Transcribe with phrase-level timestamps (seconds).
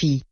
[0.00, 0.22] RFI.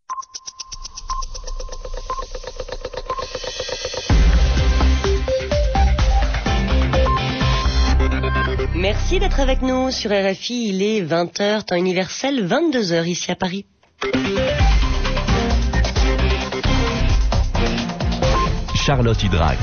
[8.74, 10.68] Merci d'être avec nous sur RFI.
[10.68, 13.66] Il est 20h, temps universel, 22h ici à Paris.
[18.74, 19.58] Charlotte Hydrac.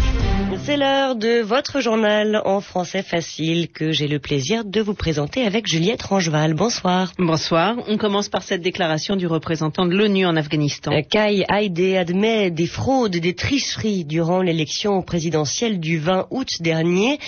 [0.66, 5.46] C'est l'heure de votre journal en français facile que j'ai le plaisir de vous présenter
[5.46, 6.56] avec Juliette Rangeval.
[6.56, 7.14] Bonsoir.
[7.20, 7.76] Bonsoir.
[7.88, 10.92] On commence par cette déclaration du représentant de l'ONU en Afghanistan.
[10.92, 17.20] Euh, Kai Haïdé admet des fraudes, des tricheries durant l'élection présidentielle du 20 août dernier.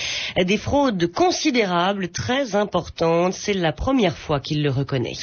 [0.44, 3.34] Des fraudes considérables, très importantes.
[3.34, 5.14] C'est la première fois qu'il le reconnaît.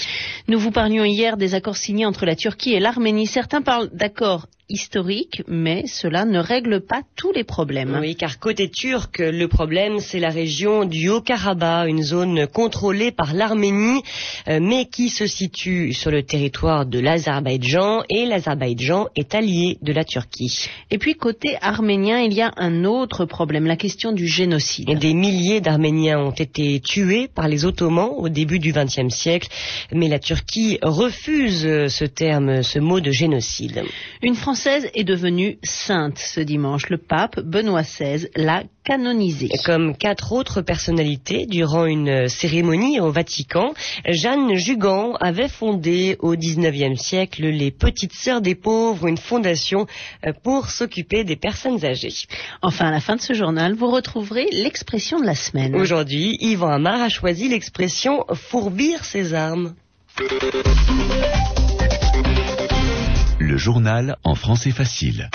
[0.47, 3.27] Nous vous parlions hier des accords signés entre la Turquie et l'Arménie.
[3.27, 7.99] Certains parlent d'accords historiques, mais cela ne règle pas tous les problèmes.
[8.01, 13.35] Oui, car côté turc, le problème, c'est la région du Haut-Karabakh, une zone contrôlée par
[13.35, 14.03] l'Arménie,
[14.49, 19.93] euh, mais qui se situe sur le territoire de l'Azerbaïdjan, et l'Azerbaïdjan est allié de
[19.93, 20.69] la Turquie.
[20.91, 24.89] Et puis côté arménien, il y a un autre problème, la question du génocide.
[24.89, 29.49] Et Des milliers d'Arméniens ont été tués par les Ottomans au début du XXe siècle,
[29.93, 33.83] mais la Turquie refuse ce terme, ce mot de génocide.
[34.23, 36.89] Une Française est devenue sainte ce dimanche.
[36.89, 39.49] Le pape Benoît XVI l'a canonisée.
[39.65, 43.75] Comme quatre autres personnalités durant une cérémonie au Vatican,
[44.07, 49.89] Jeanne Jugan avait fondé au XIXe siècle les Petites Sœurs des Pauvres, une fondation
[50.25, 52.15] euh, pour s'occuper des personnes âgées.
[52.63, 55.75] Enfin, à la fin de ce journal, vous retrouverez l'expression de la semaine.
[55.75, 59.75] Aujourd'hui, Yvan Amar a choisi l'expression fourbir ses armes.
[63.47, 65.29] Le journal en français facile.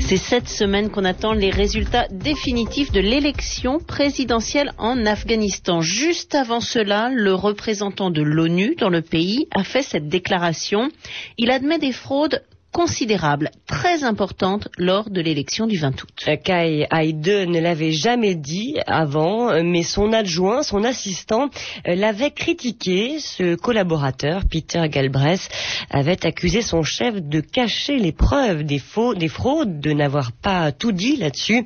[0.00, 5.80] C'est cette semaine qu'on attend les résultats définitifs de l'élection présidentielle en Afghanistan.
[5.80, 10.90] Juste avant cela, le représentant de l'ONU dans le pays a fait cette déclaration.
[11.38, 12.42] Il admet des fraudes
[12.74, 16.24] considérables, très importantes lors de l'élection du 20 août.
[16.26, 21.50] Euh, Kai Haide ne l'avait jamais dit avant, euh, mais son adjoint, son assistant,
[21.86, 23.20] euh, l'avait critiqué.
[23.20, 25.48] Ce collaborateur, Peter Galbraith,
[25.88, 30.72] avait accusé son chef de cacher les preuves des faux, des fraudes, de n'avoir pas
[30.72, 31.64] tout dit là-dessus.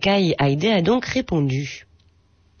[0.00, 1.86] Kai Haide a donc répondu.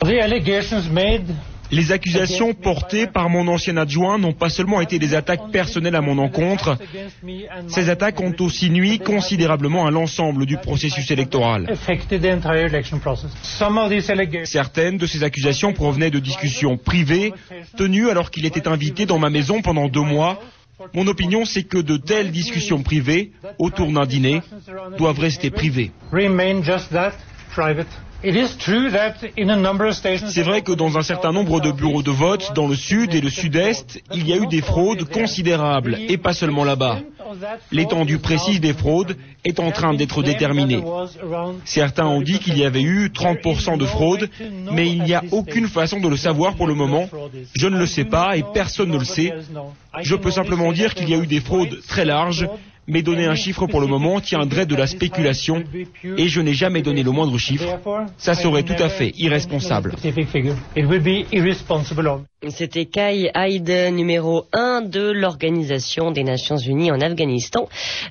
[0.00, 1.34] The allegations made
[1.70, 6.00] Les accusations portées par mon ancien adjoint n'ont pas seulement été des attaques personnelles à
[6.00, 6.78] mon encontre,
[7.68, 11.76] ces attaques ont aussi nui considérablement à l'ensemble du processus électoral.
[14.44, 17.32] Certaines de ces accusations provenaient de discussions privées
[17.76, 20.40] tenues alors qu'il était invité dans ma maison pendant deux mois.
[20.94, 24.42] Mon opinion, c'est que de telles discussions privées, autour d'un dîner,
[24.98, 25.90] doivent rester privées.
[28.22, 28.30] C'est
[30.42, 33.30] vrai que dans un certain nombre de bureaux de vote, dans le sud et le
[33.30, 37.00] sud-est, il y a eu des fraudes considérables, et pas seulement là-bas.
[37.72, 40.82] L'étendue précise des fraudes est en train d'être déterminée.
[41.64, 44.30] Certains ont dit qu'il y avait eu 30% de fraude,
[44.72, 47.08] mais il n'y a aucune façon de le savoir pour le moment.
[47.54, 49.32] Je ne le sais pas et personne ne le sait.
[50.00, 52.48] Je peux simplement dire qu'il y a eu des fraudes très larges,
[52.86, 55.64] mais donner un chiffre pour le moment tiendrait de la spéculation
[56.16, 57.78] et je n'ai jamais donné le moindre chiffre.
[58.18, 59.94] Ça serait tout à fait irresponsable.
[62.50, 67.66] C'était Kai Haide, numéro 1 de l'Organisation des Nations Unies en Afghanistan.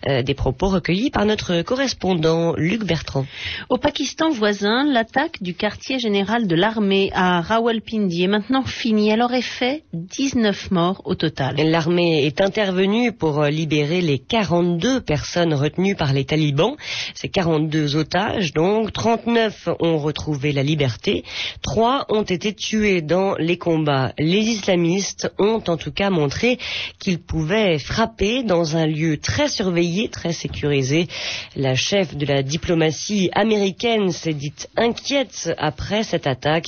[0.08, 3.28] Euh, des propos recueillis par notre correspondant Luc Bertrand.
[3.70, 9.10] Au Pakistan voisin, l'attaque du quartier général de l'armée à Rawalpindi est maintenant finie.
[9.10, 11.58] Elle aurait fait 19 morts au total.
[11.58, 16.76] L'armée est intervenue pour euh, libérer les 42 personnes retenues par les talibans.
[17.14, 21.24] Ces 42 otages, donc 39 ont retrouvé la liberté,
[21.62, 24.14] 3 ont été tués dans les combats.
[24.18, 26.58] Les islamistes ont en tout cas montré
[27.00, 31.08] qu'ils pouvaient frapper dans un lieu très surveillé, très sécurisé.
[31.56, 36.68] La chef de la diplomatie américaine s'est dite inquiète après cette attaque,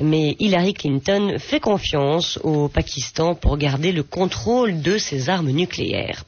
[0.00, 6.24] mais Hillary Clinton fait confiance au Pakistan pour garder le contrôle de ses armes nucléaires.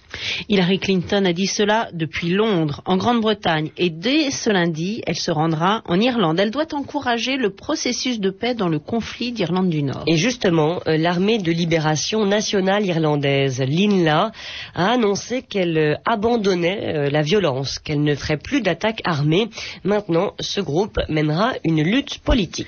[0.48, 5.30] Hillary Clinton a dit cela depuis Londres, en Grande-Bretagne, et dès ce lundi, elle se
[5.30, 6.38] rendra en Irlande.
[6.38, 10.04] Elle doit encourager le processus de paix dans le conflit d'Irlande du Nord.
[10.06, 14.30] Et justement, euh, l'armée de libération nationale irlandaise, l'INLA,
[14.74, 19.48] a annoncé qu'elle euh, abandonnait euh, la violence, qu'elle ne ferait plus d'attaques armées.
[19.84, 22.66] Maintenant, ce groupe mènera une lutte politique.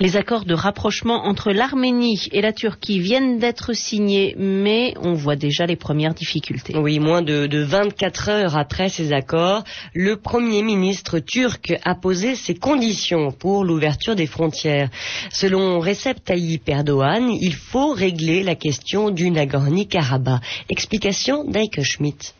[0.00, 5.36] Les accords de rapprochement entre l'Arménie et la Turquie viennent d'être signés, mais on voit
[5.36, 6.76] déjà les premières difficultés.
[6.76, 12.34] Oui, moins de, de 24 heures après ces accords, le Premier ministre turc a posé
[12.34, 14.88] ses conditions pour l'ouverture des frontières.
[15.30, 20.42] Selon Recep Tayyip Erdogan, il faut régler la question du Nagorno-Karabakh.
[20.68, 22.34] Explication d'Eike Schmidt.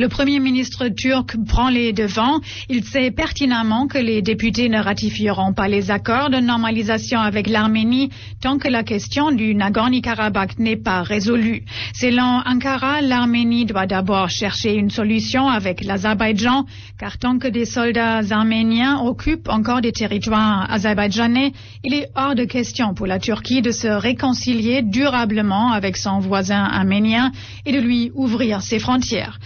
[0.00, 2.40] Le Premier ministre turc prend les devants.
[2.70, 8.08] Il sait pertinemment que les députés ne ratifieront pas les accords de normalisation avec l'Arménie
[8.40, 11.64] tant que la question du Nagorno-Karabakh n'est pas résolue.
[11.92, 16.64] Selon Ankara, l'Arménie doit d'abord chercher une solution avec l'Azerbaïdjan,
[16.98, 21.52] car tant que des soldats arméniens occupent encore des territoires azerbaïdjanais,
[21.84, 26.64] il est hors de question pour la Turquie de se réconcilier durablement avec son voisin
[26.64, 27.32] arménien
[27.66, 29.38] et de lui ouvrir ses frontières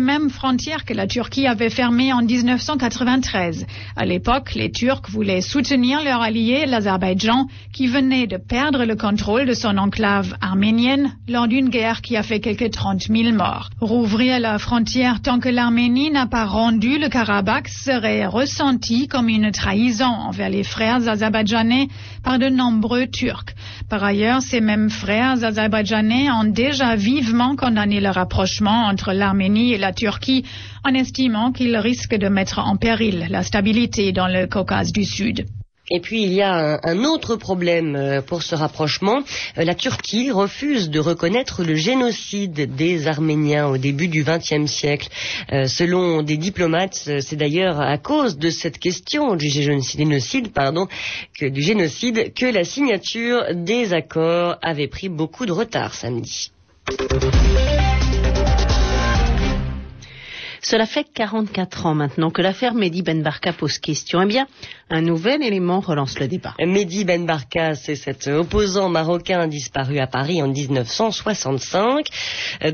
[0.00, 3.66] mêmes frontières que la Turquie avait fermées en 1993.
[3.94, 9.46] À l'époque, les Turcs voulaient soutenir leur allié, l'Azerbaïdjan, qui venait de perdre le contrôle
[9.46, 13.70] de son enclave arménienne lors d'une guerre qui a fait quelques 30 000 morts.
[13.80, 19.52] Rouvrir la frontière tant que l'Arménie n'a pas rendu le Karabakh serait ressenti comme une
[19.52, 21.88] trahison envers les frères azerbaïdjanais
[22.22, 23.54] par de nombreux Turcs.
[23.88, 29.78] Par ailleurs, ces mêmes frères azerbaïdjanais ont déjà vivement condamné le rapprochement entre l'Arménie et
[29.78, 30.44] la Turquie
[30.84, 35.46] en estimant qu'il risque de mettre en péril la stabilité dans le Caucase du Sud.
[35.90, 39.22] Et puis il y a un, autre problème euh, pour ce rapprochement.
[39.58, 45.08] Euh, la Turquie refuse de reconnaître le génocide des Arméniens au début du XXe siècle.
[45.52, 50.52] Euh, selon des diplomates, c'est d'ailleurs à cause de cette question du génocide,
[52.34, 56.52] que la signature des accords avait pris beaucoup de retard samedi.
[60.62, 64.20] Cela fait 44 ans maintenant que l'affaire Mehdi Ben Barka pose question.
[64.22, 64.46] Eh bien,
[64.90, 66.54] un nouvel élément relance le débat.
[66.58, 72.06] Mehdi Ben Barka, c'est cet opposant marocain disparu à Paris en 1965.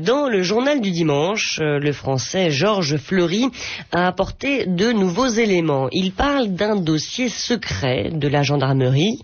[0.01, 3.45] Dans le journal du dimanche, le français Georges Fleury
[3.91, 5.87] a apporté de nouveaux éléments.
[5.91, 9.21] Il parle d'un dossier secret de la gendarmerie.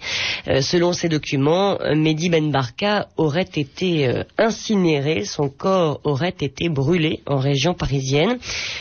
[0.48, 6.70] Euh, selon ces documents, Mehdi Ben Barka aurait été euh, incinéré, son corps aurait été
[6.70, 8.38] brûlé en région parisienne.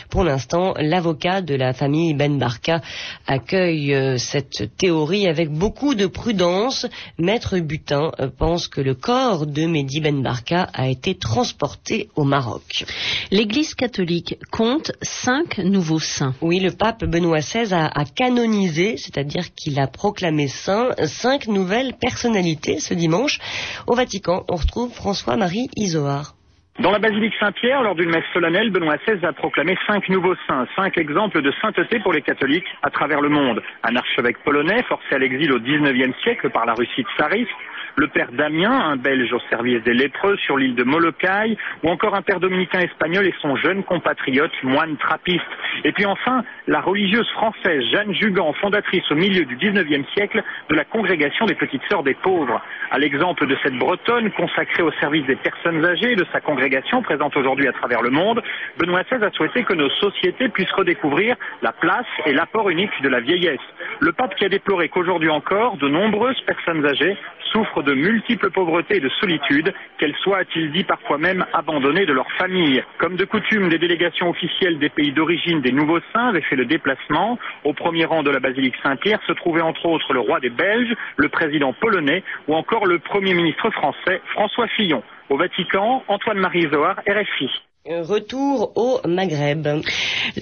[0.09, 2.81] Pour l'instant, l'avocat de la famille Ben Barka
[3.27, 6.85] accueille euh, cette théorie avec beaucoup de prudence.
[7.17, 12.23] Maître Butin euh, pense que le corps de Mehdi Ben Barka a été transporté au
[12.23, 12.85] Maroc.
[13.31, 16.35] L'Église catholique compte cinq nouveaux saints.
[16.41, 21.93] Oui, le pape Benoît XVI a, a canonisé, c'est-à-dire qu'il a proclamé saint cinq nouvelles
[21.93, 23.39] personnalités ce dimanche.
[23.87, 26.35] Au Vatican, on retrouve François-Marie Isoard.
[26.79, 30.65] Dans la basilique Saint-Pierre, lors d'une messe solennelle, Benoît XVI a proclamé cinq nouveaux saints,
[30.75, 33.61] cinq exemples de sainteté pour les catholiques à travers le monde.
[33.83, 37.51] Un archevêque polonais forcé à l'exil au XIXe siècle par la Russie tsariste,
[37.95, 42.15] le père Damien, un Belge au service des lépreux sur l'île de Molokai, ou encore
[42.15, 45.41] un père dominicain espagnol et son jeune compatriote, moine trappiste.
[45.83, 50.75] Et puis enfin, la religieuse française Jeanne Jugan, fondatrice au milieu du XIXe siècle de
[50.75, 52.61] la congrégation des Petites Sœurs des Pauvres.
[52.91, 57.35] À l'exemple de cette Bretonne consacrée au service des personnes âgées de sa congrégation présente
[57.37, 58.41] aujourd'hui à travers le monde,
[58.77, 63.09] Benoît XVI a souhaité que nos sociétés puissent redécouvrir la place et l'apport unique de
[63.09, 63.59] la vieillesse.
[63.99, 67.17] Le pape qui a déploré qu'aujourd'hui encore, de nombreuses personnes âgées
[67.53, 72.13] souffrent de multiples pauvretés et de solitude, qu'elles soient, a-t-il dit, parfois même abandonnées de
[72.13, 72.83] leur famille.
[72.97, 76.65] Comme de coutume, des délégations officielles des pays d'origine des nouveaux saints avaient fait le
[76.65, 77.37] déplacement.
[77.63, 80.95] Au premier rang de la basilique Saint-Pierre se trouvait entre autres le roi des Belges,
[81.17, 85.03] le président polonais ou encore le premier ministre français François Fillon.
[85.29, 87.49] Au Vatican, Antoine-Marie Zohar, RFI.
[87.85, 89.67] Retour au Maghreb.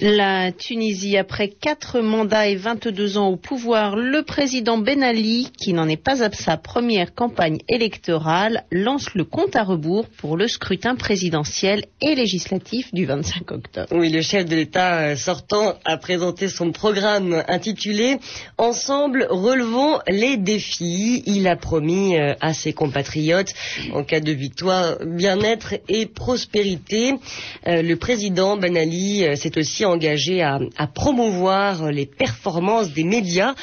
[0.00, 5.72] La Tunisie, après quatre mandats et 22 ans au pouvoir, le président Ben Ali, qui
[5.72, 10.46] n'en est pas à sa première campagne électorale, lance le compte à rebours pour le
[10.46, 13.88] scrutin présidentiel et législatif du 25 octobre.
[13.90, 18.18] Oui, le chef de l'État euh, sortant a présenté son programme intitulé
[18.56, 21.24] Ensemble, relevons les défis.
[21.26, 23.52] Il a promis euh, à ses compatriotes,
[23.94, 27.14] en cas de victoire, bien-être et prospérité.
[27.66, 30.58] Euh, le président Ben Ali euh, s'est aussi engagé à,
[30.94, 33.54] promouvoir les performances des médias.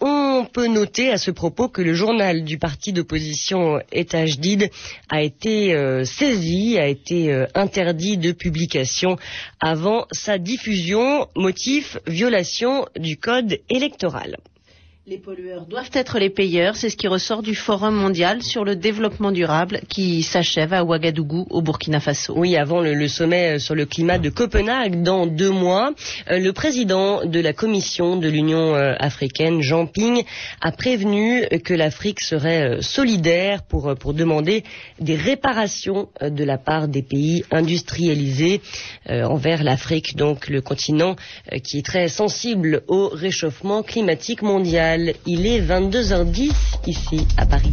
[0.00, 4.70] On peut noter à ce propos que le journal du parti d'opposition Etajdid
[5.08, 9.16] a été euh, saisi, a été interdit de publication
[9.60, 14.36] avant sa diffusion, motif violation du code électoral.
[15.06, 18.74] Les pollueurs doivent être les payeurs, c'est ce qui ressort du Forum mondial sur le
[18.74, 22.32] développement durable qui s'achève à Ouagadougou au Burkina Faso.
[22.34, 25.92] Oui, avant le, sommet euh, sur le climat de Copenhague dans deux mois,
[26.30, 30.24] euh, le président de la Commission de l'Union euh, africaine, Jean Ping,
[30.62, 34.64] a prévenu que l'Afrique serait solidaire pour, pour demander
[35.00, 38.62] des réparations de la part des pays industrialisés
[39.10, 41.14] envers l'Afrique, donc le continent
[41.62, 44.93] qui est très sensible au réchauffement climatique mondial.
[45.26, 46.52] Il est 22h10
[46.86, 47.72] ici à Paris.